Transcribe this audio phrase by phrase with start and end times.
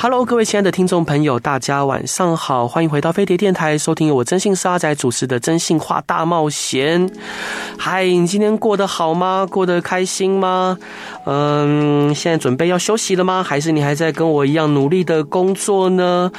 [0.00, 7.08] Hello，各位亲爱的听众朋友，大家晚上好，欢迎回到飞碟电台，收听由我征信社阿仔主持的《征信话大冒险》。
[7.76, 9.44] 嗨，你今天过得好吗？
[9.50, 10.78] 过得开心吗？
[11.24, 13.42] 嗯，现在准备要休息了吗？
[13.42, 16.30] 还是你还在跟我一样努力的工作呢？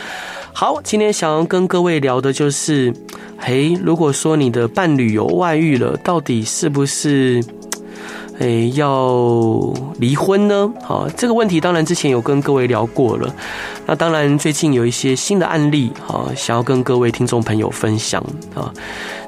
[0.54, 2.94] 好，今天想要跟各位聊的就是，
[3.38, 7.44] 嘿，如果说你的伴侣有外遇了，到底是不是？
[8.40, 10.72] 诶，要离婚呢？
[10.82, 13.34] 好，这个问题当然之前有跟各位聊过了。
[13.86, 18.24] 那当然最近有一些新的案例啊，想要跟各位听众朋友分享
[18.56, 18.74] 啊。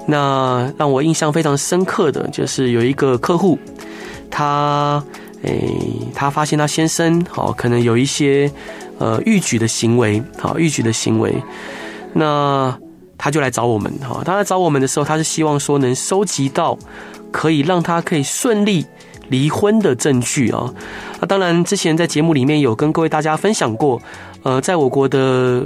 [0.07, 3.59] 那让我印象非常深刻的就是有一个客户，
[4.30, 5.03] 他
[5.43, 5.75] 诶，
[6.16, 8.49] 他发现他先生好可能有一些
[8.97, 11.36] 呃逾矩的行为，好逾矩的行为，
[12.14, 12.73] 那
[13.22, 14.23] 他就来找我们哈。
[14.25, 16.75] 他来找我们的时候，他是希望说能收集到
[17.31, 18.86] 可以让他可以顺利。
[19.30, 20.73] 离婚的证据啊，
[21.22, 24.02] 那当然之前在节目里面有跟各位大家分享过，
[24.44, 25.66] 呃，在我国的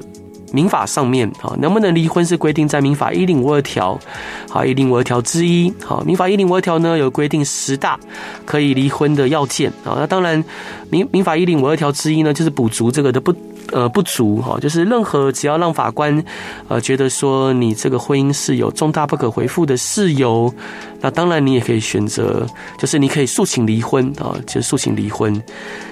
[0.54, 4.00] 民法上面啊，能不能离婚是规定在民法一零五二条，
[4.48, 8.00] 好一零五二条之一，好民法一零五二条呢有规定十大
[8.46, 10.46] 可以离婚的要件啊，那当然
[10.92, 13.34] 民民法一零五二条之一呢就是补足这个的不。
[13.72, 16.24] 呃，不足哈，就是任何只要让法官
[16.68, 20.54] 呃觉得说你这个婚姻是有重大不可回复的事由，
[21.02, 22.46] 那当然你也可以选择，
[22.78, 25.42] 就是你可以诉请离婚啊，就是诉请离婚。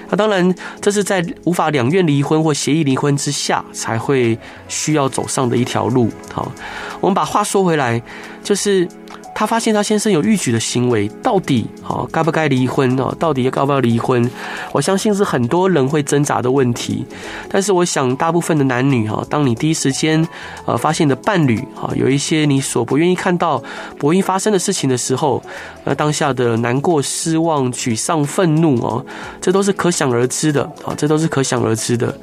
[0.08, 6.08] 那当然这是在无法两院离婚或协议离婚之下才会需要走上的一条路。
[6.32, 6.52] 好，
[7.00, 8.00] 我们把话说回来，
[8.42, 8.86] 就是。
[9.34, 13.14] 他发现他先生有逾矩的行为，到底哦该不该离婚哦？
[13.18, 14.30] 到底要不要离婚？
[14.72, 17.04] 我相信是很多人会挣扎的问题。
[17.48, 20.26] 但是我想，大部分的男女哈，当你第一时间
[20.66, 23.62] 呃发现你的伴侣哈有一些你所不愿意看到、
[23.98, 25.42] 不愿意发生的事情的时候，
[25.84, 29.04] 那当下的难过、失望、沮丧、愤怒哦，
[29.40, 32.16] 这都是可想而知的啊，这都是可想而知的。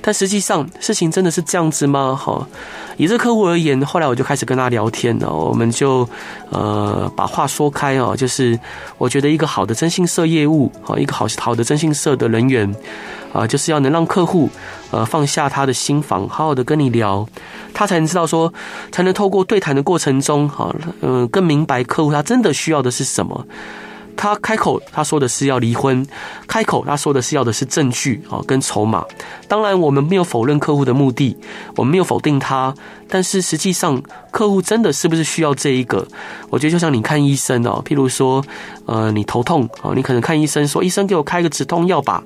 [0.00, 2.14] 但实际上，事情真的是这样子吗？
[2.14, 2.46] 哈，
[2.98, 6.06] 以这客户而言，后来我就开始跟他聊天了，我们就
[6.54, 8.58] 呃把话说开哦，就是
[8.96, 12.74] 我觉得一个好的征信社业务啊，一个好好的征信社的人员
[13.32, 14.48] 啊，就是要能让客户
[14.90, 17.26] 呃放下他的心房，好好的跟你聊，
[17.74, 18.52] 他才能知道说，
[18.90, 23.46] 才能透过对谈的过程中，哈，嗯，更明白客户他真的需要的是什么。
[24.16, 26.04] 他开口，他说的是要离婚；
[26.46, 29.04] 开口，他说的是要的是证据啊，跟筹码。
[29.48, 31.36] 当然，我们没有否认客户的目的，
[31.76, 32.74] 我们没有否定他。
[33.08, 36.06] 但是实际上，客户真的是不是需要这一个？
[36.48, 38.42] 我觉得就像你看医生哦，譬如说，
[38.86, 42.22] 呃，你头痛啊，你可能看医生说，医生给我开个止痛药吧。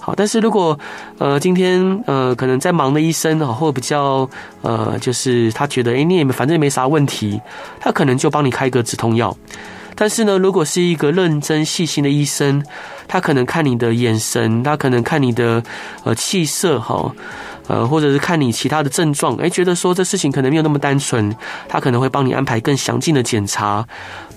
[0.00, 0.78] 好，但是如果
[1.18, 4.28] 呃今天呃可能在忙的医生啊，或比较
[4.62, 7.40] 呃就是他觉得哎，你也反正也没啥问题，
[7.80, 9.36] 他可能就帮你开个止痛药。
[9.98, 12.62] 但是呢，如果是一个认真细心的医生，
[13.08, 15.62] 他可能看你的眼神，他可能看你的
[16.04, 17.10] 呃气色哈，
[17.66, 21.34] 呃或者是看你其他的症状，诶，觉得说这事情可能没有那么单纯，
[21.66, 23.86] 他可能会帮你安排更详尽的检查，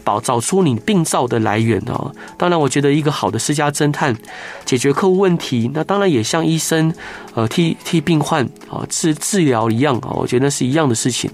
[0.06, 2.10] 保找出你病灶的来源哦。
[2.38, 4.16] 当然，我觉得一个好的私家侦探
[4.64, 6.94] 解决客户问题，那当然也像医生
[7.34, 11.30] 呃替替病患啊治治疗一样啊，我觉得那是一样的事情。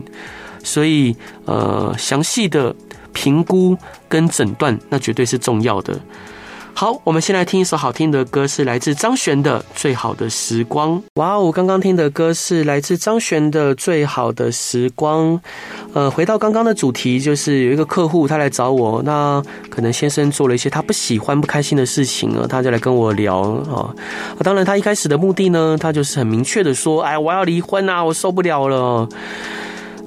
[0.63, 1.16] 所以
[1.46, 2.75] 呃详细的。
[3.15, 3.75] 评估
[4.07, 5.97] 跟诊断，那绝对是重要的。
[6.77, 10.97] 好，我们先来听一首好听的歌，是来自张悬的《最好的时光》。
[11.13, 15.33] 哇哦，刚刚听的歌是来自张悬的《最好的时光》。
[15.93, 23.95] 呃，回到刚刚的主题，就是有一个客户他来找我，那可能先生做了一些他不喜欢、不开心的事情啊，他就来跟我聊啊。
[24.43, 29.07] 当然，他一开始的目的呢，他就是很明确的说：“哎，我要离婚啊，我受不了了。”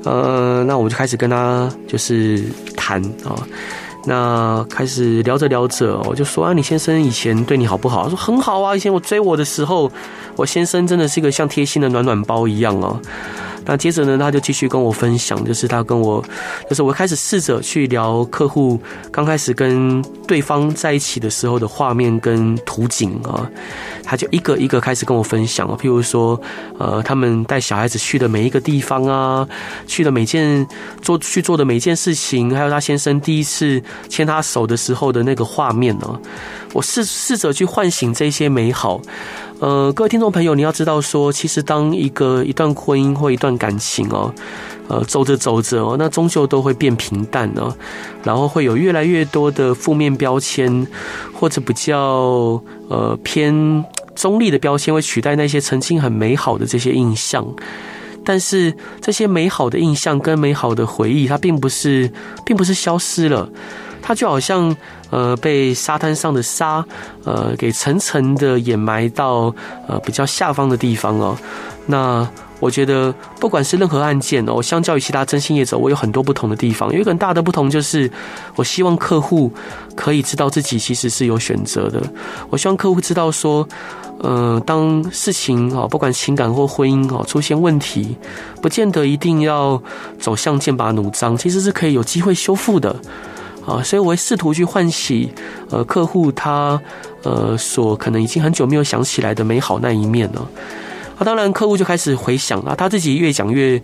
[0.04, 2.44] 呃，那我就开始跟他就是
[2.88, 3.36] 谈啊，
[4.06, 8.08] 那开始聊着聊着，我就说啊，你先生以前对你好不好？
[8.08, 9.92] 说很好啊，以前我追我的时候，
[10.36, 12.98] 我先生真的是一个像贴心的暖暖包一样啊。
[13.68, 16.24] 那接着呢，他就继续跟我分享，就是他跟我，
[16.70, 18.80] 就是我开始试着去聊客户
[19.12, 23.46] 刚开始跟对方在一起的时候的画面跟图景啊，
[24.02, 26.40] 他就一个一个开始跟我分享啊，譬如说，
[26.78, 29.46] 呃，他们带小孩子去的每一个地方啊，
[29.86, 30.66] 去的每件
[31.02, 36.18] 做去做的每件事情，还有他先生第一次牵他手的时候的那个画面呢，
[36.72, 38.98] 我试试着去唤醒这些美好。
[39.60, 44.32] 呃，各位听众朋友，你要知道说，其实当一个一段婚姻或一段感情哦，
[44.86, 47.74] 呃，走着走着哦，那终究都会变平淡哦，
[48.22, 50.86] 然后会有越来越多的负面标签，
[51.34, 53.84] 或者比较呃偏
[54.14, 57.44] 中立的标签，会取代那些曾经很美好的这些印象。
[58.24, 62.08] 但是这些美好的印象跟美好的回忆，它并不是，
[62.46, 63.48] 并不是消失了。
[64.02, 64.74] 它就好像
[65.10, 66.84] 呃被沙滩上的沙
[67.24, 69.54] 呃给层层的掩埋到
[69.86, 71.36] 呃比较下方的地方哦。
[71.86, 72.28] 那
[72.60, 76.92] 我觉得不管是任何案件哦，相较于其他征信业者，我有很多不同的地方。
[76.92, 78.10] 有一个很大的不同就是，
[78.56, 79.50] 我希望客户
[79.94, 82.02] 可以知道自己其实是有选择的。
[82.50, 83.66] 我希望客户知道说，
[84.18, 88.16] 呃，当事情哦，不管情感或婚姻哦出现问题，
[88.60, 89.80] 不见得一定要
[90.18, 92.94] 走向剑拔弩张，其实是可以有机会修复的。
[93.68, 95.30] 啊，所以我会试图去唤起
[95.70, 96.80] 呃客户他
[97.22, 100.40] 呃所可能已经很久没有想起来的美好那一面呢。
[101.18, 103.82] 啊，当然客户就开始回想啊，他自己越讲越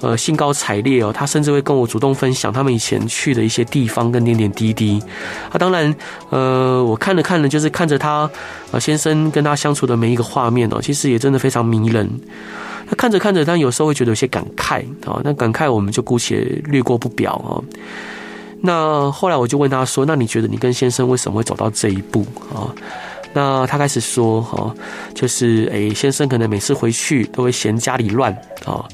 [0.00, 5.00] 呃兴高采烈哦，他甚至会跟我主动分享他们以前去的一些地方跟点点滴滴。
[5.48, 5.94] 啊，当然
[6.30, 8.28] 呃我看了看了，就是看着他
[8.72, 12.10] 呃先生跟他相处的每一个画面哦，其实也真的非常迷人。
[12.88, 17.62] 那看着看着，但有时候会觉得有些感慨啊，那感慨我们就姑且略过不表啊。
[18.64, 22.24] 那后来我就问他说：“那你觉得你跟先生为什么会走到这一步
[22.54, 22.70] 啊？”
[23.34, 24.72] 那他开始说：“哈，
[25.14, 28.32] 就是诶，先生可能每次回去都会嫌家里乱
[28.64, 28.84] 啊，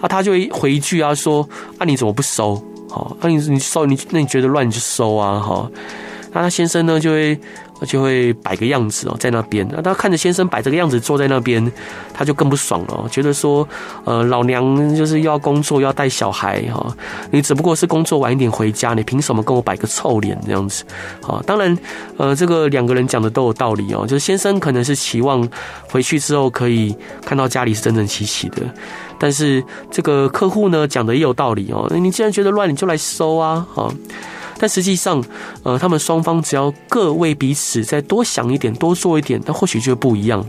[0.00, 1.46] 啊，他就会回一句啊说：
[1.78, 2.56] 啊，你怎么不收？
[2.88, 5.70] 好，那，你你收你那你觉得乱你就收啊，哈。
[6.32, 7.38] 那他先生呢就会。”
[7.86, 9.64] 就会摆个样子哦，在那边。
[9.70, 11.64] 那他看着先生摆这个样子坐在那边，
[12.12, 13.64] 他就更不爽了，觉得说，
[14.04, 16.92] 呃，老娘就是要工作，要带小孩哈，
[17.30, 20.82] 你只不过是工作晚一点回家，你凭什么跟我摆个臭脸这样子？
[21.22, 21.78] 好，当然，
[22.16, 25.48] 呃，这个两个人讲的都有道理哦，就是先生可能是期望
[25.88, 26.92] 回去之后可以
[27.24, 28.62] 看到家里是整整齐齐的，
[29.20, 33.88] 但是这个客户呢讲的也有道理哦，你既然觉得乱，你就来收啊，哈。
[34.58, 35.22] 但实际上，
[35.62, 40.44] 呃，他们双方只要各为彼此再多想一点、多做一点，那或许就不一样。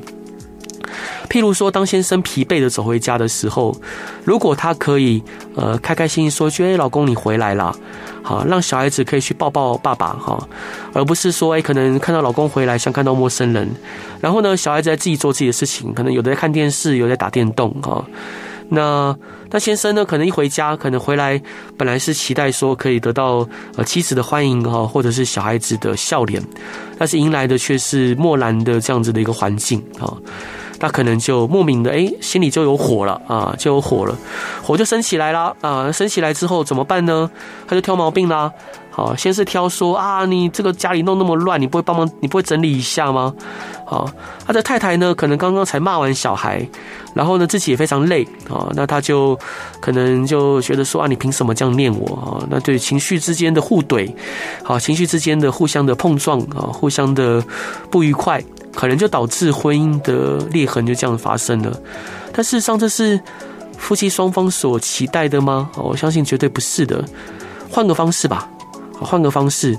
[1.29, 3.75] 譬如说，当先生疲惫的走回家的时候，
[4.23, 5.21] 如果他可以，
[5.56, 7.73] 呃，开开心心说句：“哎，老公，你回来啦。”
[8.23, 10.47] 好，让小孩子可以去抱抱爸爸哈，
[10.91, 13.69] 而不是说，哎，可能看到老公回来像看到陌生人。
[14.19, 18.03] 然后呢，小孩子在自己做自己的事情，可能有的在看电视，有的在打电动哈。
[18.69, 19.16] 那
[19.50, 20.06] 那先生呢？
[20.06, 21.42] 可能一回家，可能回来
[21.75, 26.42] 本来是期待说可以得到呃妻子的欢迎哈，或者是小孩子的笑脸，
[26.98, 30.13] 但是迎来的却是漠然的这样子的一个环境啊。
[30.80, 34.16] 他可能就莫名的哎，心里就有火了啊，就有火了，
[34.63, 35.92] 火就升起来了啊。
[35.92, 37.30] 升起来之后怎么办呢？
[37.68, 38.50] 他就挑毛病啦。
[39.00, 43.34] 好，先是挑说啊，你这个家里弄那么乱，你不会帮忙，你不会整理一下吗？
[43.86, 44.12] 好，
[44.46, 46.68] 他的太太呢，可能刚刚才骂完小孩，
[47.13, 49.40] 然后呢自己也非常累啊，那他就
[49.80, 52.46] 可能就觉得说啊，你凭什么这样念我啊？
[52.50, 54.13] 那对情绪之间的互怼，
[54.63, 57.42] 好，情绪之间的互相的碰撞啊，互相的
[57.90, 58.44] 不愉快，
[58.75, 61.72] 可能就导致婚姻的裂痕就这样发生了。
[62.34, 63.18] 但事实上，这是
[63.78, 65.69] 夫妻双方所期待的吗？
[65.78, 67.02] 我相信绝对不是的。
[67.72, 68.50] 换个方式吧。
[69.00, 69.75] 换个方式，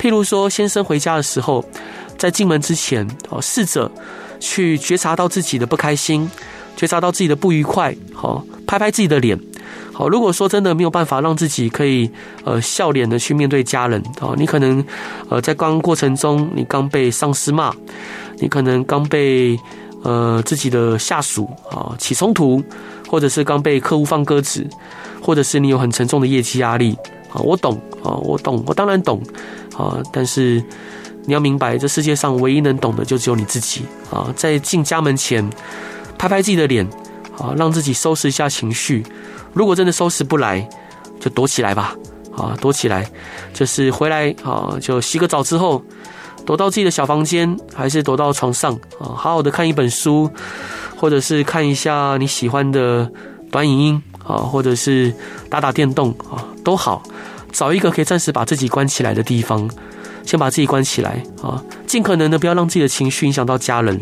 [0.00, 1.64] 譬如说，先生回家的时候，
[2.16, 3.90] 在进门之前，哦，试着
[4.38, 6.30] 去觉察到自己的不开心，
[6.76, 9.38] 觉察到自己的不愉快，好，拍拍自己的脸，
[9.92, 10.08] 好。
[10.08, 12.10] 如果说真的没有办法让自己可以
[12.44, 14.84] 呃笑脸的去面对家人，哦，你可能
[15.28, 17.74] 呃在刚刚过程中，你刚被上司骂，
[18.38, 19.58] 你可能刚被
[20.04, 22.62] 呃自己的下属啊起冲突，
[23.08, 24.64] 或者是刚被客户放鸽子，
[25.20, 26.96] 或者是你有很沉重的业绩压力。
[27.32, 29.22] 啊，我懂啊，我懂，我当然懂
[29.76, 30.00] 啊。
[30.12, 30.62] 但是
[31.24, 34.32] 你要明白，这世界上唯一能懂的就只有你自己啊。
[34.34, 35.48] 在进家门前，
[36.18, 36.88] 拍拍自己的脸
[37.38, 39.04] 啊，让自己收拾一下情绪。
[39.52, 40.66] 如果真的收拾不来，
[41.20, 41.94] 就躲起来吧
[42.36, 43.10] 啊，躲起来。
[43.52, 45.82] 就是回来啊，就洗个澡之后，
[46.46, 50.30] 躲到自己的小房间，还是躲到床上啊，好好的看一本书，
[50.96, 53.10] 或者是看一下你喜欢的
[53.50, 55.12] 短影音啊，或者是
[55.48, 57.02] 打打电动啊，都好。
[57.50, 59.68] 找一个可以暂时把自己关起来的地方，
[60.22, 63.98] 先把自己关起来啊，尽可能的不要让自己的情绪影响到家人。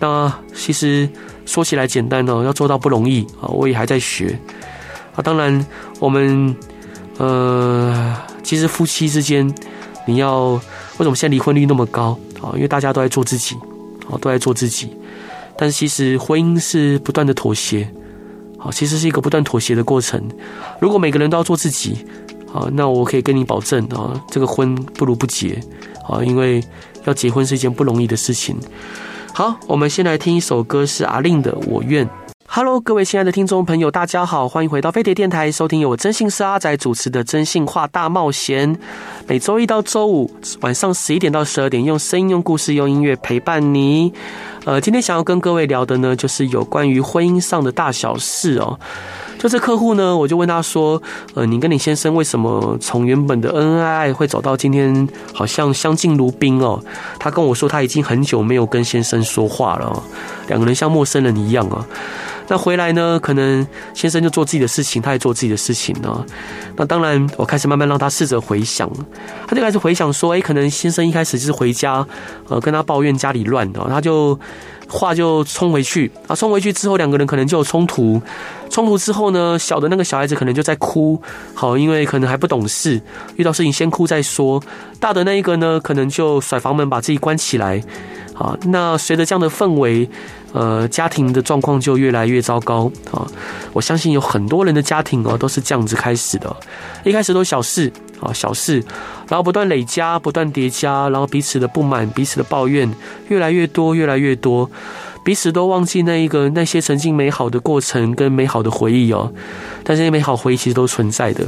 [0.00, 1.06] 那其实
[1.44, 4.36] 说起来简单哦，要做到不容易啊，我也还在学
[5.14, 5.20] 啊。
[5.22, 5.64] 当然，
[6.00, 6.56] 我们
[7.18, 9.54] 呃，其实夫妻之间，
[10.06, 10.52] 你要
[10.96, 12.50] 为什么现在离婚率那么高啊？
[12.54, 13.54] 因为大家都在做自己
[14.10, 14.96] 啊，都在做自己。
[15.58, 17.86] 但其实婚姻是不断的妥协
[18.62, 20.22] 好，其实是一个不断妥协的过程。
[20.80, 22.06] 如果每个人都要做自己。
[22.54, 25.58] 好，那我可以跟你保证啊，这个婚不如不结
[26.06, 26.62] 啊，因为
[27.04, 28.54] 要结婚是一件不容易的事情。
[29.32, 32.06] 好，我们先来听一首歌，是阿令的《我愿》。
[32.54, 38.76] Hello，各位亲爱的听众朋友，大家好，欢迎回到飞碟电台，收听由我征信社阿仔主持的《征信话大冒险》。
[39.26, 40.30] 每周一到周五
[40.60, 44.12] 晚上十一点到十二点，用声音、用故事、用音乐陪伴你。
[44.66, 48.78] 呃，今天想要跟各位聊的呢，就是有关于婚姻上的大小事哦。
[49.38, 51.02] 就这客户呢，我就问他说
[51.34, 56.78] ：“呃，你跟你先生为什么从原本的恩恩爱爱会走到今天好像相敬如宾哦？”
[57.18, 60.02] 他跟我说他已经很久没有跟先生说话了，
[60.48, 61.84] 两个人像陌生人一样啊。
[62.48, 66.24] 那回来呢，可能先生就做自己的事情，他也做自己的事情呢。
[66.76, 68.90] 那当然，我开始慢慢让他试着回想，
[69.46, 72.06] 他就开始回想说：“哎，可能先生一开始就是回家，
[72.48, 74.38] 呃，跟他抱怨家里乱哦，他就。”
[74.88, 78.20] 话就冲回去啊，冲回去之后，两个人可能就有冲突。
[78.68, 81.18] 冲突之后呢，小的那个小孩子可能就在哭，
[81.54, 83.00] 好，因为可能还不懂事，
[83.36, 84.62] 遇到事情先哭再说。
[85.00, 87.82] 大的那一个呢，可能就甩房门把自己关起来。
[88.34, 90.06] 好，那随着这样的氛围。
[90.52, 93.26] 呃，家庭的状况就越来越糟糕啊！
[93.72, 96.54] 我相信有很多人的家庭哦，都是这样子开始的，
[97.04, 97.90] 一开始都小事
[98.20, 98.84] 啊，小事，
[99.28, 102.90] 然后不断累加，不断叠加，然后彼此的不满，彼此的抱怨
[103.28, 104.70] 越来越多，越来越多，
[105.24, 109.32] 彼此都忘记那一个那些曾经美好的过程跟美好的回忆哦，
[109.82, 111.46] 但这些美好回忆其实都存在的。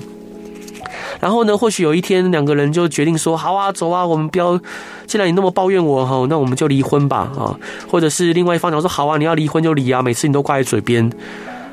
[1.21, 4.61] 然后呢，或许有一天两个人就决定说：“好啊，走啊，我们不要。
[5.07, 7.57] 既然你那么抱怨我哈，那我们就离婚吧啊！”
[7.91, 11.11] 或者是另外一方讲说：“好啊，你要离婚就离啊，每次你都挂在嘴边。”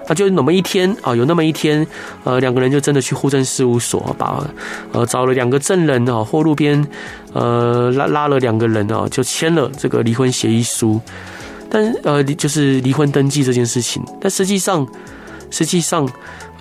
[0.08, 1.86] 那就那么一天啊，有那么一天，
[2.24, 4.44] 呃，两个人就真的去户政事务所，把
[4.92, 6.86] 呃找了两个证人啊，或路边
[7.34, 11.00] 呃拉拉了两个人啊，就签了这个离婚协议书。
[11.70, 14.86] 但呃，就是离婚登记这件事情，但实际上，
[15.50, 16.08] 实际上。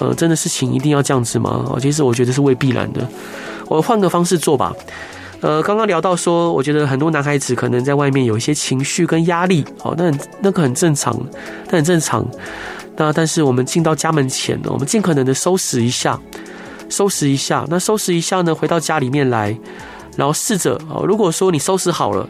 [0.00, 1.64] 呃，真的事情一定要这样子吗？
[1.80, 3.06] 其实我觉得是未必然的。
[3.68, 4.74] 我换个方式做吧。
[5.42, 11.18] 呃，刚刚聊到说，我觉得很多男孩子可能在外面有一些情绪跟压力，哦，那那个很正常，
[11.70, 12.26] 那很正常。
[12.96, 16.20] 那但是我们进到家门前呢，我们尽可能的收拾一下，
[16.90, 17.64] 收拾一下。
[17.68, 19.56] 那收拾一下呢，回到家里面来，
[20.16, 22.28] 然后试着哦，如果说你收拾好了，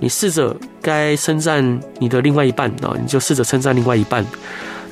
[0.00, 4.24] 你试着该称赞你的另外一半啊，你就试着称赞另外一半。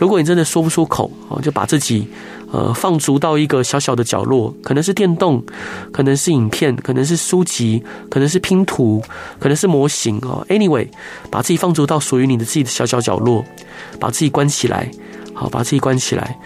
[0.05, 2.07] 如果你真的说不出口哦，就把自己
[2.53, 5.43] 呃放逐到一个小小的角落，可能是电动，
[5.91, 9.03] 可能是影片，可能是书籍，可能是拼图，
[9.39, 10.45] 可能是模型哦。
[10.51, 10.89] Anyway，
[11.31, 13.43] 把自己放逐到属于你的自己的小小角落，
[13.99, 14.91] 把自己关起来，
[15.33, 16.39] 好，把自己关起来。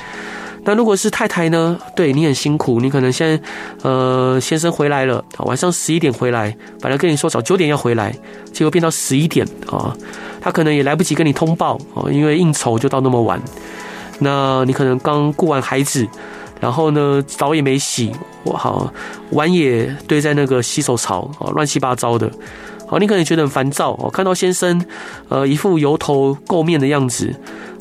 [0.68, 1.78] 那如果是太太呢？
[1.96, 3.42] 对，你很辛苦，你可能现在
[3.80, 8.14] 呃先生回来了，晚上十一点回来，本来跟你说早九点要回来，
[8.52, 9.96] 结果变到十一点啊。
[10.42, 13.40] 他可能也来不及跟你通报哦，因为应酬就到那么晚。
[14.18, 16.06] 那你可能刚顾完孩子，
[16.60, 18.12] 然后呢澡也没洗，
[18.44, 18.92] 我好
[19.30, 22.30] 碗也堆在那个洗手槽啊，乱七八糟的。
[22.86, 24.84] 好，你可能觉得很烦躁哦，看到先生
[25.30, 27.34] 呃一副油头垢面的样子，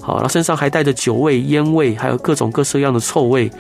[0.08, 3.52] 好，然后身上还带着酒味、烟味，还有各种各式各样的臭味，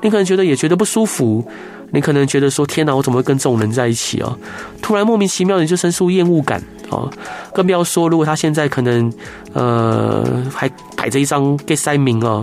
[0.00, 1.46] 你可能觉得也觉得不舒服。
[1.92, 4.34] 你可能觉得说：“天哪，我怎么会跟这种人在一起啊？”
[4.80, 7.10] 突然莫名其妙你就生出厌恶感啊！
[7.52, 9.12] 更不要说，如果他现在可能
[9.52, 12.42] 呃还摆着一张 get 塞名啊，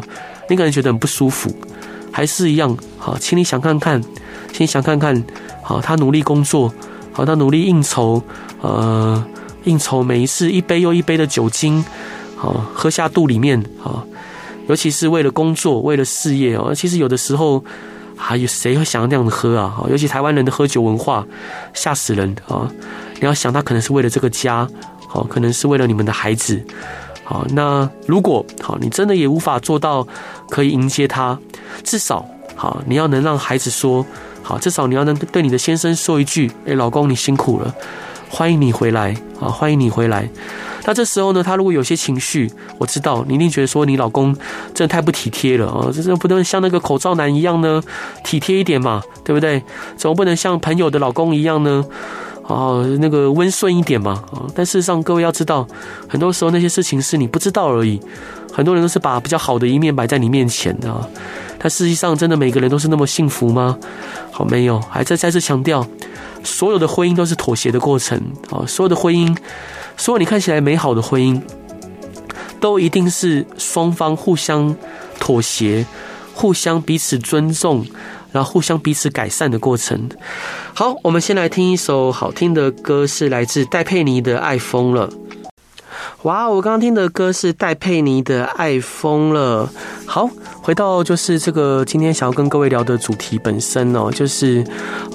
[0.49, 1.49] 你可能觉得很不舒服。
[2.11, 3.99] 还是一样好，请你想看看，
[4.51, 5.23] 请你想看看，
[5.63, 6.71] 好，他努力工作，
[7.13, 8.21] 好，他努力应酬，
[8.61, 9.23] 呃，
[9.63, 11.83] 应酬每一次一杯又一杯的酒精，
[12.37, 14.05] 好，喝下肚里面啊，
[14.69, 17.63] 尤其是为了工作，为了事业哦，其实有的时候。
[18.19, 19.79] 还有谁会想要那样子喝啊？
[19.91, 21.23] 尤其台湾人的喝酒文化，
[21.75, 22.67] 吓死人啊！
[23.19, 24.67] 你要想，他可能是为了这个家，
[25.07, 26.59] 好，可能是为了你们的孩子，
[27.23, 27.45] 好。
[27.51, 30.05] 那如果好，你真的也无法做到
[30.49, 31.37] 可以迎接他，
[31.83, 32.25] 至少
[32.55, 34.03] 好，你要能让孩子说
[34.41, 37.71] 好，至少你要能对你的先生说一句：“哎，老公，你辛苦了。”
[38.29, 39.47] 欢迎你回来啊！
[39.49, 40.29] 欢迎你回来。
[40.85, 44.33] 那这时候呢，他如果有些情绪，我知道你一定觉得说你老公
[44.73, 45.89] 真的太不体贴了啊！
[45.93, 47.81] 这这不能像那个口罩男一样呢，
[48.23, 49.61] 体贴一点嘛，对不对？
[49.97, 51.85] 总不能像朋友的老公一样呢？
[52.47, 54.47] 哦，那个温顺一点嘛啊！
[54.55, 55.67] 但事实上，各位要知道，
[56.07, 58.01] 很多时候那些事情是你不知道而已。
[58.53, 61.09] 很多人都是把比较好的一面摆在你面前的，
[61.59, 63.77] 但实际上，真的每个人都是那么幸福吗？
[64.31, 64.79] 好，没有。
[64.89, 65.85] 还在再次强调。
[66.43, 68.17] 所有的婚姻都是妥协的过程
[68.49, 68.63] 啊！
[68.65, 69.35] 所有的婚姻，
[69.97, 71.41] 所有你看起来美好的婚姻，
[72.61, 74.73] 都一定是双方互相
[75.19, 75.85] 妥协、
[76.33, 77.85] 互相彼此尊重，
[78.37, 80.07] 然后互相彼此改善的过程。
[80.75, 85.09] 好，我们先来听一首好听的歌，是来自戴佩妮的《爱疯了》。
[86.21, 89.67] 哇，我刚刚听的歌是戴佩妮的《爱疯了》。
[90.05, 90.29] 好，
[90.61, 94.63] 回到就是这个今天想要跟各位聊的主题本身哦，就是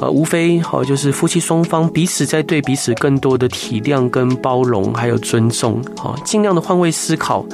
[0.01, 7.47] 呃，无非好就是夫妻双方彼此在对彼此更多的体谅跟包容，还有尊重，好，尽量的换位思考。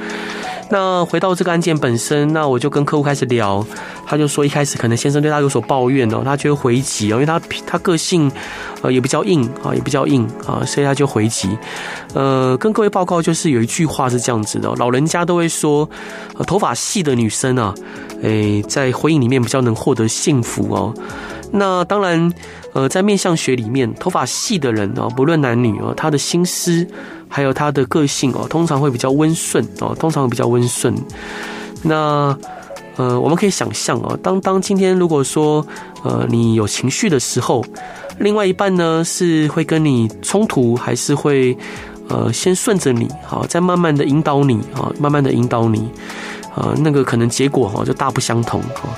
[0.71, 3.65] 那回到这个案件本身，那我就跟客户开始聊，
[4.07, 8.31] 他就说一开始可能先生对他有所抱怨哦，他就会回击哦，因为他他个性
[8.83, 11.49] 呃也比较硬啊，也比较硬啊，所以他就回击。
[12.15, 15.89] 呃，跟各位报告就是有一句话是这样子的，老人家都会说，
[16.47, 17.75] 头发细的女生啊，
[18.23, 20.95] 诶，在婚姻里面比较能获得幸福哦。
[21.53, 22.33] 那当然，
[22.75, 26.87] 呃，在面相学里面，头发细的人哦，不论男女哦，他的心思。
[27.31, 30.95] 还有他的个性哦，通常会比较温顺哦，通常会比较温顺。
[31.83, 32.35] 那
[32.97, 35.63] 呃，我们可以想象哦，当当今天如果说
[36.05, 37.63] 呃你有情绪的时候，
[38.19, 41.55] 另外一半呢是会跟你冲突，还是会
[42.09, 45.87] 呃先顺着你，好，再慢慢的引导你啊，慢慢的引导你
[46.57, 48.89] 啊，那个可能结果哈就大不相同哈。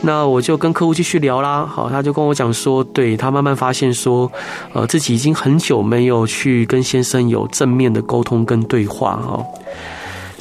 [0.00, 4.30] 那我就跟客户继续聊啦，好，他就跟我讲说，对，他慢慢发现说，
[4.72, 9.44] 呃，自己已经很久没有去跟先生有正面的沟通跟对话哈。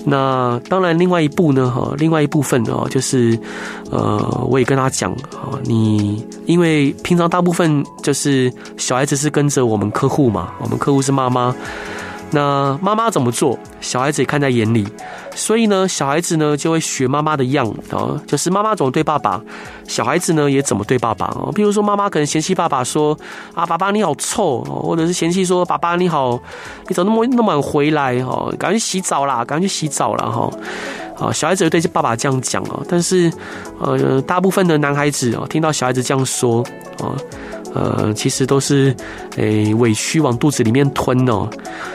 [0.06, 3.38] 那当然，另外一步呢，哈，另外一部分哦，就是，
[3.92, 11.54] 呃，我也跟他讲啊，你因为平常大部分就是小孩子是跟着我们客户嘛，我们客户是妈妈。
[12.32, 14.86] 那妈妈怎么做，小孩子也看在眼里，
[15.34, 19.42] 所以呢，小孩子呢就会学妈妈的样啊，就是妈妈怎么对爸爸，
[19.88, 21.50] 小孩子呢也怎么对爸爸啊。
[21.56, 23.18] 比如说妈妈可能嫌弃爸爸说
[23.54, 26.38] 啊，爸爸你好臭，或者是嫌弃说爸爸你好，
[26.88, 30.26] 你怎么那么那么晚回来哈，赶紧洗澡啦，赶紧去洗澡啦。
[30.26, 30.50] 哈。
[31.18, 33.32] 啊，小孩子对爸爸这样讲哦，但是
[33.80, 36.64] 呃，大部分的男孩子哦，听到小孩子这样说
[37.00, 37.16] 啊。
[37.78, 38.96] 呃，其实都是
[39.36, 41.48] 诶委屈往肚子里面吞哦，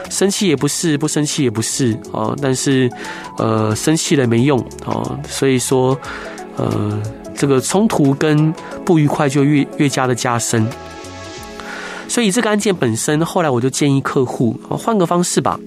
[0.09, 2.89] 生气也不是，不生气也不是啊，但是
[3.37, 5.99] 呃生气了没用哦，所以说
[6.55, 7.01] 呃
[7.35, 8.53] 这个冲突跟
[8.85, 10.65] 不愉快就越越加的加深。
[12.07, 15.59] 所以这个案件本身，后来我就建议客户，换个方式吧，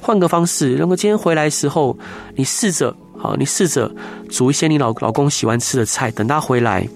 [0.00, 0.74] 换个方式。
[0.76, 1.98] 如果今天回来时候，
[2.36, 3.90] 你试着好，你试着
[4.30, 6.88] 煮一些你老老公喜欢吃的菜，等他回来。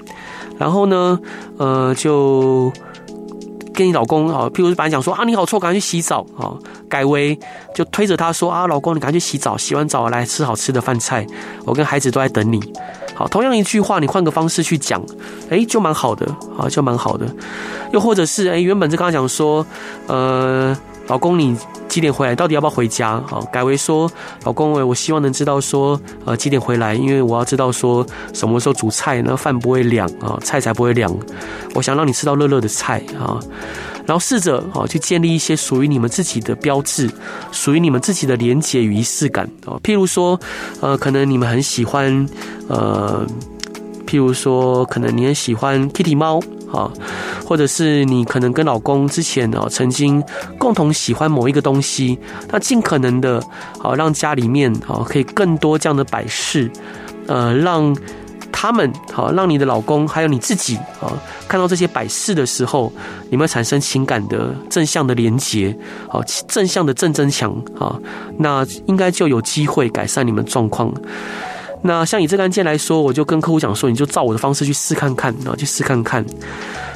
[0.59, 1.19] 然后呢，
[1.59, 2.73] 呃，就
[3.75, 6.55] 跟你老公啊，譬如本来讲说啊，你好臭，赶快去洗澡啊，
[6.89, 7.39] 改为
[7.75, 11.27] 就推着他说啊，老公，你赶快去洗澡，洗完澡来吃好吃的饭菜，
[11.65, 12.61] 我跟孩子都在等你。
[13.17, 15.03] 好，同样一句话，你换个方式去讲，
[15.51, 17.27] 哎，就蛮好的啊，就蛮好的。
[17.93, 19.67] 又或者是哎，原本就刚刚讲说，
[20.07, 21.57] 呃，老公你。
[21.87, 22.35] 几点回来？
[22.35, 23.23] 到底要不要回家？
[23.25, 24.11] 好，改为说，
[24.43, 26.93] 老公，我希望能知道说，呃，几点回来？
[26.93, 31.17] 因为我要知道说什么时候煮菜，那饭不会凉啊，菜才不会凉。
[31.73, 33.39] 我想让你吃到热热的菜啊，
[34.05, 37.09] 然后试着啊去建立一些属于你们自己的标志，
[37.53, 39.79] 属于你们自己的连结与仪式感啊。
[39.85, 40.37] 譬如说，
[40.81, 42.29] 呃，可能你们很喜欢，
[42.67, 43.25] 呃，
[44.05, 46.41] 譬如说，可能你很喜欢 Kitty 猫。
[46.75, 46.91] 啊，
[47.47, 50.23] 或者是你可能跟老公之前啊曾经
[50.59, 52.19] 共同喜欢某一个东西，
[52.51, 53.41] 那尽可能的
[53.81, 56.71] 啊让家里面啊可以更多这样的摆饰，
[57.29, 57.97] 呃，让
[58.51, 61.13] 他们好，让你的老公还有你自己啊
[61.47, 62.93] 看到这些摆饰的时候，
[63.31, 65.77] 你们产生情感的正向的连结，
[66.09, 67.99] 好，正向的正增强啊，
[68.39, 70.93] 那应该就有机会改善你们状况。
[71.87, 76.25] 那像以这个案件来说，我就跟客户讲说，你就照我的方式去试看看，然后去试看看。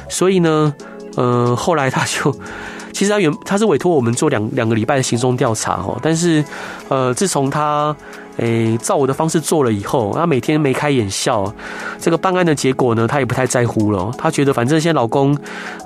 [0.09, 0.73] 所以呢，
[1.15, 2.35] 呃，后来他就，
[2.91, 6.43] 其实他原他是委托我们做两两个礼拜的行踪调查哦，但是，
[6.89, 7.95] 呃，自从他。
[8.39, 11.53] 诶，照我的方式做了以后，他每天眉开眼笑。
[11.99, 14.09] 这个办案的结果呢，他也不太在乎了。
[14.17, 15.37] 他觉得反正现在老公，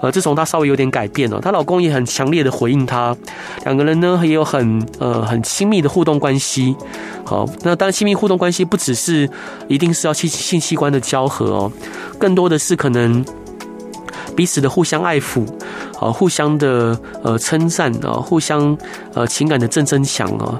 [0.02, 3.16] 呃，自从他稍微有点改变了，她老公也很强烈的回应她，
[3.66, 6.76] 两个人呢也有很呃很亲密的互动关系。
[7.26, 9.28] 好，那当然亲密互动关系不只是
[9.68, 11.72] 一定是要性性器官的交合哦，
[12.20, 13.26] 更多的是可能
[14.36, 15.44] 彼此的互相爱抚，
[16.00, 18.78] 啊，互相的呃称赞啊，互相
[19.16, 20.58] 呃情感的正增强啊。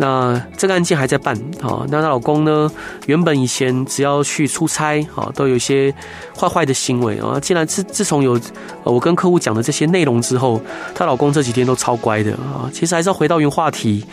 [0.00, 1.84] 那这个案件还在办啊？
[1.88, 2.70] 那她老公呢？
[3.06, 5.92] 原本以前只要去出差啊，都有一些
[6.38, 7.38] 坏坏的行为啊。
[7.40, 8.40] 既然自自从有
[8.84, 10.62] 我跟客户讲的这些内容之后，
[10.94, 12.70] 她老公这几天都超乖的啊。
[12.72, 14.04] 其实还是要回到原话题，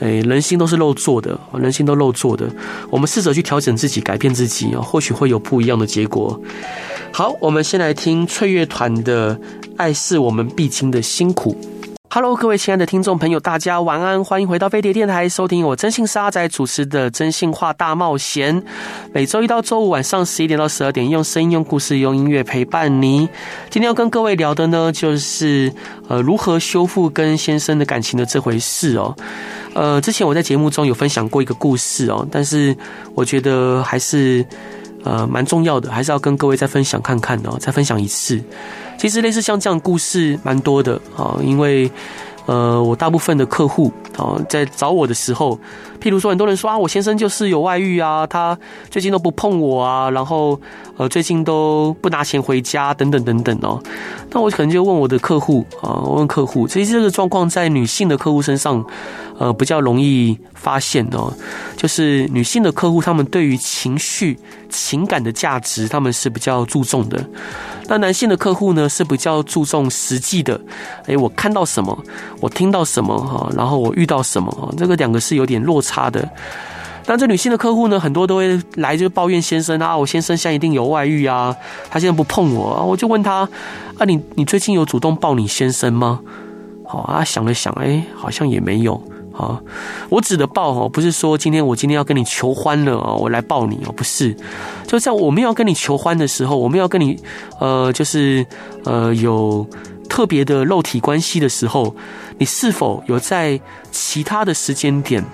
[0.00, 2.46] 诶，人心都是肉做的，人心都肉做的。
[2.90, 6.40] 我们试着去调整自己，改变自己啊，或许会有不一样的结果。
[7.12, 9.36] 好，我们先来听翠乐团的
[9.76, 11.56] 《爱是我们必经的辛苦》。
[12.12, 18.60] Hello，各位亲爱的听众朋友，大家晚安，欢迎回到飞碟电台，收听我征信社阿宅主持的《征信话大冒险》。
[19.12, 23.28] 每周一到周五晚上十一点到十二点，用声音、用故事、用音乐陪伴你。
[23.70, 25.72] 今天要跟各位聊的呢，就是
[26.08, 29.14] 呃如何修复跟先生的感情的这回事哦。
[29.74, 32.76] 呃，之前我在节目中有分享过一个故事哦，但是
[33.14, 34.44] 我觉得还是
[35.04, 38.42] 呃蛮重要的，还是要跟各位再分享看看哦，再分享一次。
[39.00, 41.90] 其实类似像这样故事蛮多的啊，因为
[42.44, 45.58] 呃，我大部分的客户啊，在找我的时候，
[46.02, 48.58] 譬如说很多人说啊，我先生就是有外遇啊，他
[48.90, 50.60] 最近都不碰我啊，然后
[50.98, 53.82] 呃，最近都不拿钱回家等等等等哦。
[54.32, 58.84] 那我可能就问我的客户啊，我问客户，其实这个状况在女性的客户身上。
[59.38, 61.32] 呃，比较容易发现哦，
[61.74, 67.26] 就是女性的客户，她们对于情绪、情感的价值，他们是比较注重的。
[67.90, 70.58] 那男性的客户呢，是比较注重实际的。
[71.06, 72.04] 诶，我看到什么，
[72.40, 76.26] 我听到什么哈，然后我遇到什么，这个两个是有点落差的。
[77.06, 81.52] 那这女性的客户呢，很多都会来就抱怨先生啊，我先生现在一定有外遇啊，
[81.90, 83.38] 他现在不碰我啊，我就问他
[83.98, 86.20] 啊，你你最近有主动抱你先生吗？
[86.86, 89.02] 好啊，想了想，诶，好像也没有。
[89.40, 89.60] 啊，
[90.10, 94.36] 我指的抱哦，不是说今天我今天要跟你求欢了啊，我来抱你哦，不是，
[94.86, 97.18] 就在我们要跟你求欢的时候，我们要跟你
[97.58, 98.46] 呃，就是
[98.84, 99.66] 呃有
[100.08, 101.94] 特别的肉体关系的时候，
[102.36, 103.58] 你是否有在
[103.90, 105.24] 其他的时间点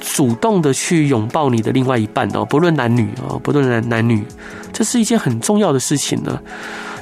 [0.00, 2.44] 主动的去拥抱你的另外一半哦？
[2.44, 4.24] 不论男女啊，不论男男女，
[4.72, 6.40] 这是一件很重要的事情呢。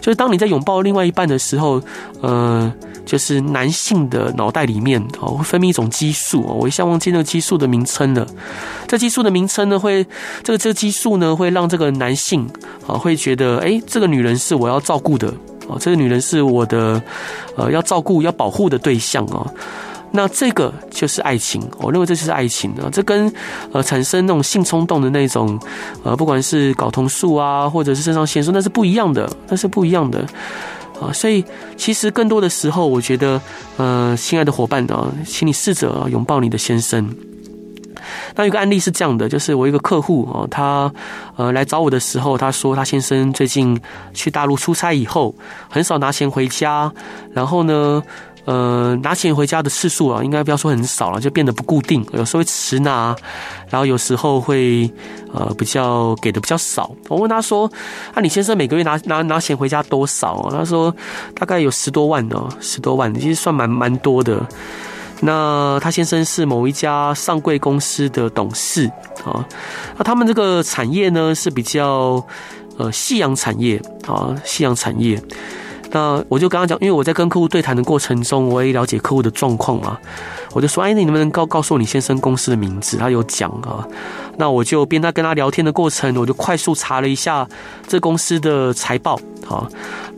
[0.00, 1.80] 就是当你在拥抱另外一半的时候，
[2.20, 2.72] 呃。
[3.11, 8.25] 就是男性的脑袋里面哦，会分泌一种激素哦，我一下忘记那个激素的名称了。
[8.87, 10.07] 这激素的名称呢，会
[10.44, 12.49] 这个这个激素呢，会让这个男性
[12.87, 15.27] 啊，会觉得哎，这个女人是我要照顾的
[15.66, 17.03] 哦，这个女人是我的
[17.57, 19.44] 呃要照顾要保护的对象啊。
[20.12, 22.87] 那这个就是爱情，我认为这就是爱情啊。
[22.92, 23.33] 这跟
[23.73, 25.59] 呃产生那种性冲动的那种
[26.05, 30.25] 呃，不管是睾酮素啊，或者是肾上腺素，那是不一样的，那是不一样的。
[31.00, 31.44] 啊，所以
[31.76, 33.40] 其实更多的时候，我觉得，
[33.76, 37.08] 呃，亲爱的伙伴啊，请你试着拥抱你的先生。
[38.34, 40.92] 那有个案例是这样的，就是我一个客户啊，他
[41.36, 43.78] 呃来找我的时候，他说他先生最近
[44.14, 45.34] 去大陆出差以后，
[45.68, 46.92] 很少拿钱回家，
[47.32, 48.02] 然后呢。
[48.46, 53.14] 呃，拿钱回家的次数啊，应该不要说很少了，就变得不固定，有时候会迟拿，
[53.68, 54.90] 然后有时候会
[55.33, 56.90] 呃比较给的比较少。
[57.09, 57.70] 我问他说
[58.14, 60.94] ：“啊，你先生每个月拿拿拿钱回家多少啊？”他说
[61.38, 64.44] ：“大概有十多万哦，十多万，其实算蛮蛮多的。”
[65.22, 68.90] 那他先生是某一家上柜公司的董事
[69.22, 69.46] 啊，
[69.98, 72.24] 那他们这个产业呢是比较
[72.79, 75.22] 呃夕阳产业啊，夕阳产业。
[75.90, 79.98] 那我就跟他讲，因为我在跟客户对谈的过程中，我也了解客户的状况嘛，
[80.53, 82.96] 我就说，哎，你能不能告告诉我你先生公司的名字？
[82.96, 83.87] 他有讲啊，
[84.37, 87.46] 那我就边在跟他聊天的过程，我就快速查了一下
[87.88, 89.66] 这公司的财报啊。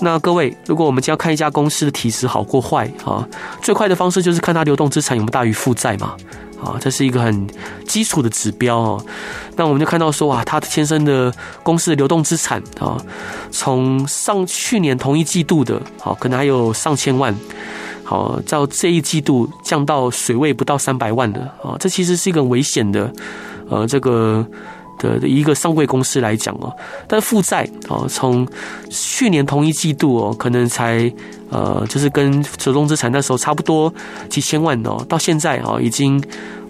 [0.01, 3.27] 那各位，如果我们将要看一家公司的体质好或坏啊，
[3.63, 6.15] 最快的方式就是看他流动资产有没有大于负债嘛。
[6.65, 7.47] 啊，这是一个很
[7.87, 9.05] 基础的指标哦。
[9.57, 12.97] 那我们就看到说，哇，他先生的公司的流动资产啊，
[13.51, 17.35] 从上去年同一季度的，好，可能还有上千万，
[18.05, 23.13] 好，到这一季度降到水位不到三百万的啊，这其实是一个很危险的，
[23.69, 24.47] 呃，这个
[24.99, 26.73] 的一个上柜公司来讲哦。
[27.09, 28.47] 但负债啊，从
[28.89, 31.13] 去年同一季度哦，可能才
[31.53, 33.95] 呃，就是跟流动资产那时候差不多
[34.29, 36.21] 几千万哦，到现在啊，已经。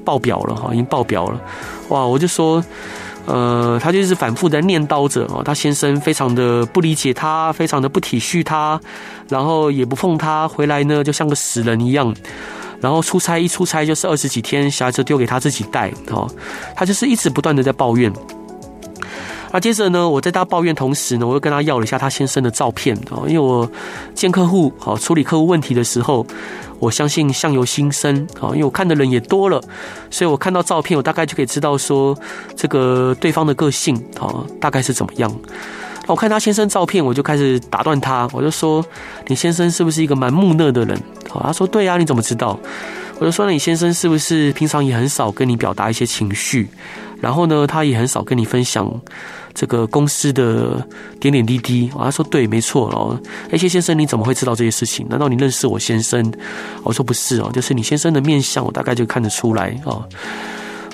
[0.04, 1.40] 爆表了哈，已经爆表了，
[1.90, 2.04] 哇！
[2.04, 2.60] 我就说，
[3.24, 8.80] 呃，他就是反复的念叨着哦，他先生非常的不理解他，非常的不体恤他，
[9.28, 12.12] 然后也不碰他，回来呢就像个死人一样，
[12.80, 16.28] 然后出差一出差就是二十几天，小孩子丢给他自己带哦，
[16.74, 18.12] 他就是一直不断的在抱怨。
[19.52, 23.70] 那接着呢，我在他抱怨同时呢，我又跟他要了一下他先生的照片哦，因为我
[24.14, 26.26] 见客户好处理客户问题的时候。
[26.78, 29.62] 我相信相由心生啊，因为我看的人也多了，
[30.10, 32.18] 所以我看到照片，我大概就可以知道说
[32.56, 35.32] 这个对方的个性啊，大概是怎么样。
[36.08, 38.84] 我看他先生照片，我就开始打断他，我就说
[39.28, 42.58] ：“你先生是不是一个蛮木讷的人？”好，他说：“对啊，你怎么知道？”
[43.20, 46.68] 我就说：“你先生是不是平常也很少跟你表达一些情绪？
[47.20, 48.92] 然后呢，他也很少跟你分享。”
[49.54, 50.86] 这个公司的
[51.20, 53.18] 点点滴滴，他说对，没错哦。
[53.50, 55.06] 哎，谢先生，你怎么会知道这些事情？
[55.08, 56.32] 难道你认识我先生？
[56.82, 60.04] 我说不是哦，就是你先生的面相，我大概就看得出来哦。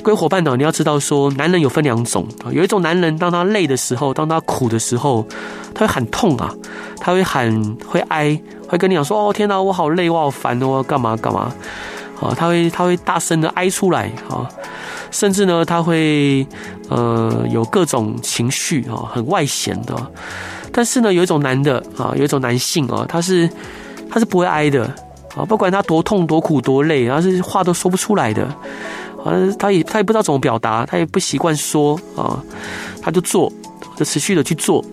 [0.02, 5.26] 各位伙伴呢，你要知道说，男人有分两种啊，有一种男人，当他累的时候，当他苦的时候，
[5.74, 6.54] 他会喊痛啊，
[6.98, 11.52] 他会喊，会哀，会跟你讲说，哦天哪，我好累，我好烦哦，干嘛干嘛，
[12.20, 14.48] 啊，他会他会大声的哀出来啊，
[15.10, 16.46] 甚至呢，他会
[16.88, 19.94] 呃有各种情绪啊，很外显的。
[20.72, 23.48] 但是呢，有一种男的啊，有一种男性啊，他是
[24.10, 24.84] 他是不会哀的
[25.34, 28.44] 啊，不管他多痛多苦多累，然后是话都说不出来的。
[29.24, 32.40] 啊，他也他也不知道怎么表达，他也不习惯说啊，
[33.02, 33.52] 他就做，
[33.96, 34.84] 就持续的去做。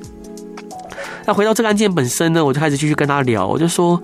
[1.28, 4.02] 那回到这个案件本身呢，我就开始继续跟他聊，我就说，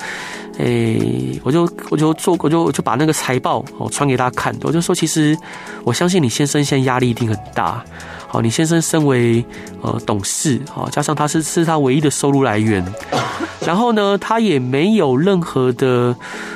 [0.57, 5.37] 诶、我就我就做，我就我就把那个财报哦传给他看，我就说，其实
[5.83, 7.83] 我相信你先生现在压力一定很大。
[8.27, 9.43] 好，你先生身为
[9.81, 12.81] 呃董事，好，加上他是是他唯一的收入来源，
[13.67, 16.15] 然后呢，他也没有任何的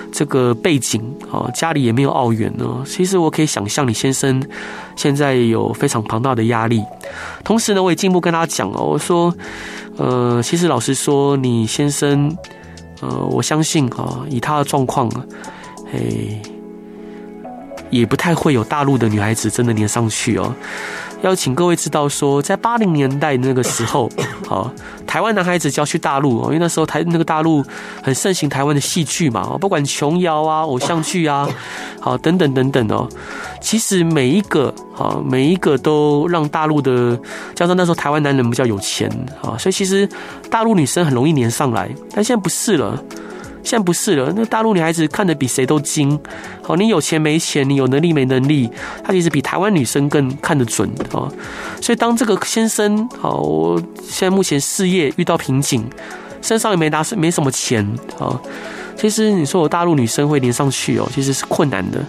[0.10, 2.82] 这个背景，啊，家里也没有澳元呢。
[2.86, 4.42] 其实我可以想象，你先生
[4.96, 6.82] 现在有非常庞大的压力。
[7.44, 9.36] 同时呢，我也进一步跟他讲哦，我说，
[9.98, 12.38] 呃，其实老实说，你先生，
[13.02, 15.10] 呃，我相信啊，以他的状况，
[15.94, 16.42] 哎，
[17.90, 20.54] 也不太会有大陆的女孩子真的粘上去哦。
[21.22, 24.10] 要请各位知道说，在八零年代那个时候，
[24.46, 24.72] 好，
[25.16, 27.64] 台湾男孩子就要去大陆，因为那时候台那个大陆
[28.04, 31.48] 很盛行台湾的戏剧嘛，不管琼瑶啊、偶像剧啊，
[32.02, 33.08] 好等等等等哦。
[33.62, 37.18] 其实每一个啊，每一个都让大陆的，
[37.56, 39.10] 加上那时候台湾男人比较有钱
[39.42, 40.06] 啊，所以其实
[40.52, 43.02] 大陆女生很容易黏上来，但现在不是了。
[43.66, 46.18] 现在不是了，那大陆女孩子看得比谁都精。
[46.62, 48.70] 好，你有钱没钱，你有能力没能力，
[49.04, 51.26] 她其实比台湾女生更看得准啊。
[51.82, 53.76] 所以当这个先生，好，
[54.08, 55.84] 现在目前事业遇到瓶颈，
[56.44, 57.84] 身上也没拿没什么钱
[58.20, 58.40] 啊。
[58.96, 62.00] 其实你说我大陆女生会连上去哦，其实是困难的。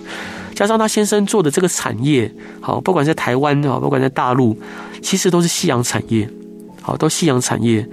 [0.54, 4.56] 加上他先生做的这个产业，好，不管在台湾啊，不管在大陆，
[5.02, 6.28] 其实都是夕阳产业，
[6.82, 7.86] 好，都夕阳产业。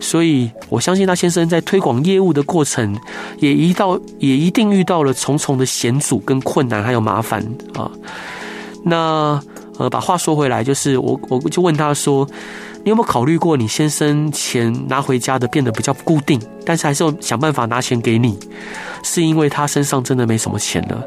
[0.00, 2.96] 所以，我相信他先生在推广业务的过程，
[3.38, 7.42] 也一到，也一定遇到了重重的险阻跟困难，还有麻烦
[7.74, 7.90] 啊。
[8.84, 9.40] 那
[9.78, 12.26] 呃，把话说回来，就是我我就问他说
[12.84, 18.38] ：“你有没有考虑过，你先生钱拿回家的变得比较固定，但是还是要想办法拿钱给你，
[19.02, 21.04] 是因为他身上真的没什么钱了？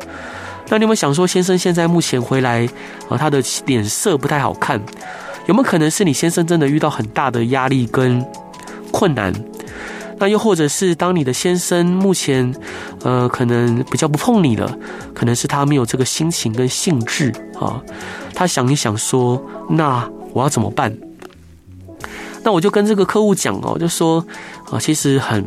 [0.67, 2.67] 那你有没有想说，先生现在目前回来
[3.07, 4.79] 啊，他的脸色不太好看，
[5.47, 8.23] 有没有可能是你先生真的遇到很大的压力跟？”
[8.99, 9.33] 困难，
[10.17, 12.53] 那又或者是当你的先生目前，
[13.01, 14.77] 呃，可能比较不碰你了，
[15.13, 17.81] 可能是他没有这个心情跟兴致啊，
[18.35, 20.93] 他想一想说，那我要怎么办？
[22.43, 24.25] 那我就跟这个客户讲哦，就说
[24.69, 25.45] 啊，其实很。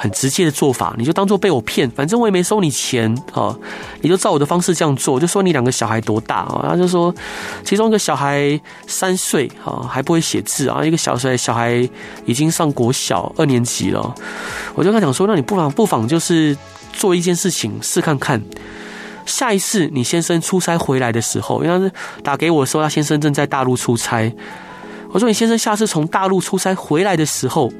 [0.00, 3.54] 很直接的做法，你就当做被我骗，反正我也没收你钱啊，
[4.00, 5.18] 你就照我的方式这样做。
[5.18, 6.66] 就说你两个小孩多大啊？
[6.68, 7.12] 他就说，
[7.64, 11.88] 其中一个小孩三岁啊，还不会写字啊，一个小岁小孩
[12.24, 14.14] 已经上国小二年级了。
[14.76, 16.56] 我就跟他讲说，那你不妨不妨就是
[16.92, 18.40] 做一件事情试看看，
[19.26, 24.32] 下一次你先生出差回来的时候，因为他是打给我说他先生正在大陆出差，
[25.10, 27.72] 我说你先生下次从大陆出差回来的时候，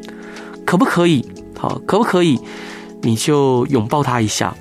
[0.67, 1.25] 可不可以？
[1.59, 2.41] 好，可不可以？
[3.01, 4.53] 你就拥抱他一下，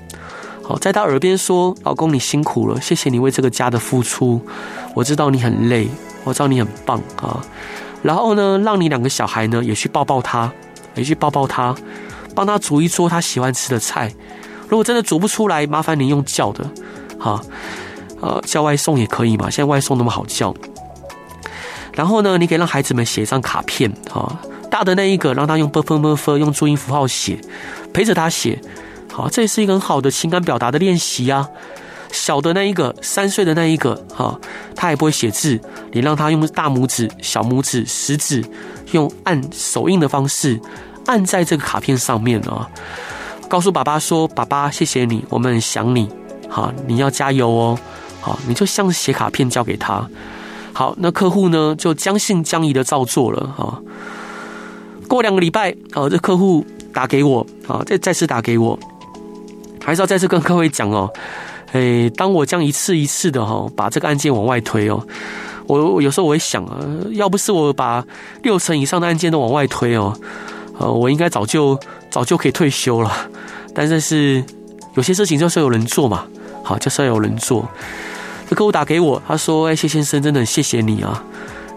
[0.62, 4.40] 好，在他耳边说：“老公，你辛苦了，谢谢你为这个家的付出。
[4.94, 5.88] 我知道你很累，
[6.22, 7.42] 我知道你很棒啊。
[8.00, 10.52] 然后呢，让你两个小孩呢也去抱抱他，
[10.94, 11.74] 也去抱抱他，
[12.32, 14.14] 帮他煮一桌他喜欢吃的菜。
[14.68, 16.64] 如果真的煮不出来，麻烦你用叫的，
[17.18, 17.40] 好，
[18.20, 19.50] 呃，叫外送也可以嘛。
[19.50, 20.54] 现在外送那么好叫。
[21.92, 27.38] 然后呢，你可以让孩子们写一张卡片啊。”大的那一个让他用 bpmf 用注音符号写
[27.92, 28.60] 陪着他写。
[29.18, 31.48] 好这也是一个很好的情感表达的练习呀
[32.12, 34.38] 小的那一个三岁的那一个哈
[34.76, 35.60] 他也不会写字
[35.92, 38.44] 你让他用大拇指小拇指食指
[38.92, 40.60] 用按手印的方式
[41.06, 42.68] 按在这个卡片上面啊。
[43.48, 46.08] 告诉爸爸说爸爸谢谢你我们很想你。
[46.48, 47.78] 好你要加油哦。
[48.20, 50.08] 好你就像写卡片交给他。
[50.72, 53.82] 好那客户呢就将信将疑的照做了哈
[55.08, 58.78] 过两个礼拜，哦，这客户打给我，啊，再再次打给我，
[59.82, 61.10] 还是要再次跟各位讲哦，
[61.72, 65.02] 诶，当我这样一次一次的哈，把这个案件往外推哦，
[65.66, 66.78] 我有时候我会想啊，
[67.12, 68.04] 要不是我把
[68.42, 70.12] 六成以上的案件都往外推哦，
[70.78, 71.78] 呃，我应该早就
[72.10, 73.10] 早就可以退休了，
[73.74, 74.44] 但是是
[74.94, 76.26] 有些事情就是要有人做嘛，
[76.62, 77.68] 好，就是要有人做。
[78.48, 81.22] 这客户打给我，他说：“哎，谢先生，真的很谢谢你啊。”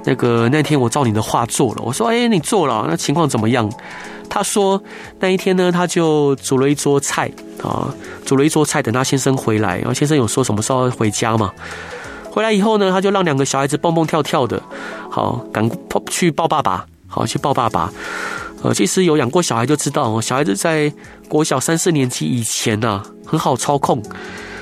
[0.04, 3.70] 那个那天我照你的话做了，我说，哎，你做了，那情况怎么样？
[4.30, 4.82] 他说
[5.20, 7.30] 那一天呢，他就煮了一桌菜
[7.62, 7.94] 啊，
[8.26, 11.52] 煮了一桌菜，等他先生回来，然后先生有说什么时候回家嘛？
[12.32, 14.62] 回来以后呢，他就让两个小孩子蹦蹦跳跳的，
[15.10, 15.70] 好，赶
[16.10, 17.92] 去抱爸爸，好，去抱爸爸。
[18.64, 20.92] 呃，其实有养过小孩就知道哦，小孩子在
[21.28, 24.02] 国小三四年级以前呢、啊，很好操控，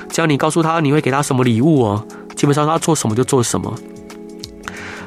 [0.08, 3.72] 只要你告诉他你会给他什么礼物哦，基本上他做什么就做什么。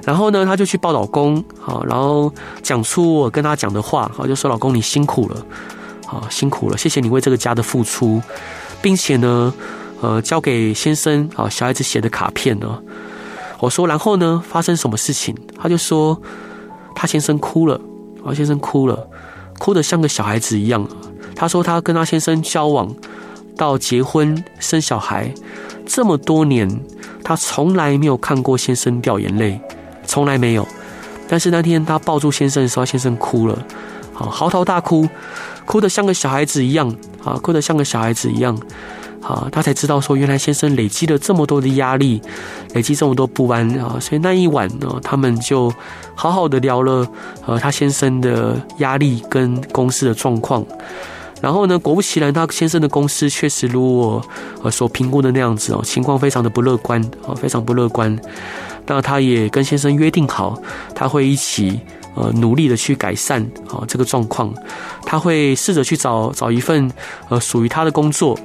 [0.05, 5.45] 然后呢，他就去抱老公，好，然后讲出我跟他讲的话，好，就说老公你辛苦了，
[6.05, 8.21] 好，辛苦了，谢谢你为这个家的付出，
[8.81, 9.53] 并且呢，
[10.01, 12.81] 呃，交给先生，好，小孩子写的卡片呢，
[13.59, 15.35] 我说，然后呢，发生什么事情？
[15.57, 16.21] 他就说
[16.95, 17.79] 他先生哭了。
[18.23, 19.05] 王先生哭了，
[19.59, 20.87] 哭得像个小孩子一样。
[21.35, 22.89] 他说他跟他先生交往
[23.57, 25.29] 到结婚生小孩
[25.85, 26.69] 这么多年，
[27.21, 29.59] 他从来没有看过先生掉眼泪，
[30.05, 30.67] 从来没有。
[31.27, 33.57] 但是那天他抱住先生的时候，先生哭了，
[34.13, 35.07] 好嚎啕大哭，
[35.65, 38.57] 哭得像个小孩子一样，啊，哭得像个小孩子一样。
[39.21, 42.21] 啊，他才知道说，原来先生累积了这么多的压力，
[42.73, 45.73] 累积这么多不安啊，所以那一晚呢，他们就
[46.13, 47.07] 好好的聊了，
[47.45, 50.65] 呃，他先生的压力跟公司的状况。
[51.39, 54.21] 然后呢，果不其然，他先生的公司确实如
[54.61, 58.19] 我所评估的那样子哦，情况非常的不乐观啊，非常不乐观。
[58.87, 60.57] 那他也跟先生约定好，
[60.93, 61.79] 他会一起
[62.15, 64.53] 呃努力的去改善啊这个状况，
[65.05, 66.91] 他会试着去找找一份
[67.29, 68.37] 呃属于他的工作。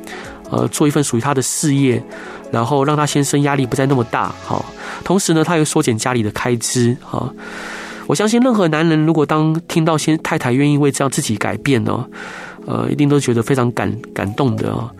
[0.50, 2.02] 呃，做一份属于他的事业，
[2.50, 4.64] 然后让他先生压力不再那么大，好。
[5.04, 7.30] 同时呢，他又缩减家里的开支，啊。
[8.06, 12.02] 我相信任何男人，如果当听到先太太愿意为这样自己改变呢，
[12.64, 14.90] 呃，一定都觉得非常感感动的啊。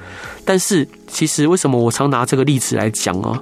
[0.51, 3.39] 但是，其实为什么我常拿这个例子来讲啊？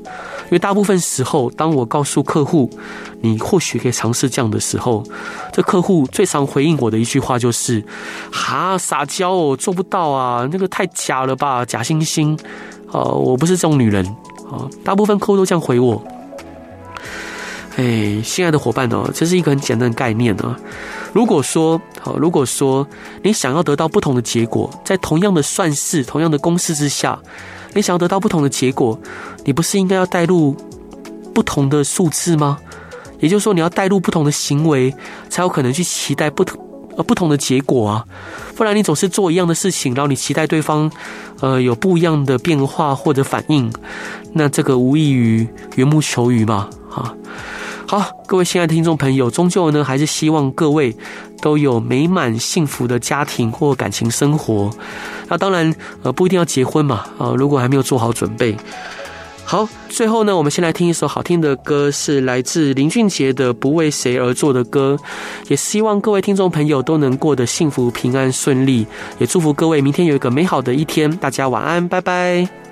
[0.47, 2.69] 因为大部分时候，当我告诉客户，
[3.21, 5.05] 你或许可以尝试这样的时候，
[5.53, 7.81] 这客户最常回应我的一句话就是
[8.33, 12.37] ：“哈，撒娇哦，做不到啊，那个太假了吧，假惺惺。”
[12.91, 14.05] 呃，我不是这种女人
[14.51, 14.67] 啊。
[14.83, 16.03] 大部分客户都这样回我。
[17.77, 20.59] 哎，亲爱的伙伴哦，这是一个很简单的概念啊。
[21.17, 22.87] 如果说，好，如果说
[23.23, 27.19] 你想要得到不同的结果，在同样的算式、同样的公式之下。
[27.73, 29.01] 你想要得到不同的结果，
[29.43, 30.55] 你不是应该要带入
[31.33, 32.59] 不同的数字吗？
[33.19, 34.95] 也就是说，你要带入不同的行为，
[35.31, 36.63] 才有可能去期待不同
[36.99, 38.05] 呃不同的结果啊。
[38.55, 40.93] 不然你总是做一样的事情，然后你期待对方
[41.41, 43.73] 呃有不一样的变化或者反应，
[44.35, 47.17] 那这个无异于缘木求鱼嘛，哈。
[47.89, 50.95] 好，各位亲爱的听众朋友，终究呢，还是希望各位
[51.41, 54.69] 都有美满幸福的家庭或感情生活。
[55.29, 55.73] 那当然，
[56.03, 58.57] 呃，不一定要结婚嘛，啊，如果还没有做好准备。
[59.45, 64.99] 好，最后呢，我们先来听一首好听的歌，是来自林俊杰的《不为谁而作的歌》。
[65.49, 68.85] 也希望各位听众朋友都能过得幸福、平安、顺利。
[69.21, 71.09] 也祝福各位明天有一个美好的一天。
[71.19, 72.66] 大家晚安，拜拜。